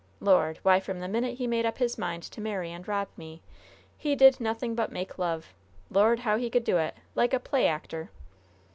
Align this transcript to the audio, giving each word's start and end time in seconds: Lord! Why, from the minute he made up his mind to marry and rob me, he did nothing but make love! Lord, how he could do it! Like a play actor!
Lord! 0.19 0.57
Why, 0.63 0.79
from 0.79 0.99
the 0.99 1.07
minute 1.07 1.37
he 1.37 1.45
made 1.45 1.63
up 1.63 1.77
his 1.77 1.95
mind 1.95 2.23
to 2.23 2.41
marry 2.41 2.71
and 2.71 2.87
rob 2.87 3.07
me, 3.17 3.43
he 3.99 4.15
did 4.15 4.39
nothing 4.41 4.73
but 4.73 4.91
make 4.91 5.19
love! 5.19 5.53
Lord, 5.91 6.21
how 6.21 6.37
he 6.37 6.49
could 6.49 6.63
do 6.63 6.77
it! 6.77 6.95
Like 7.13 7.35
a 7.35 7.39
play 7.39 7.67
actor! 7.67 8.09